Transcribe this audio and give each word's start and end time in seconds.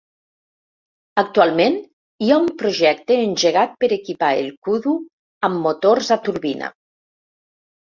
Actualment, 1.21 1.77
hi 2.25 2.33
ha 2.33 2.39
un 2.45 2.49
projecte 2.63 3.19
engegat 3.27 3.79
per 3.85 3.93
equipar 4.01 4.33
el 4.43 4.53
Kudu 4.67 4.99
amb 5.53 5.65
motors 5.71 6.15
a 6.21 6.23
turbina. 6.29 6.77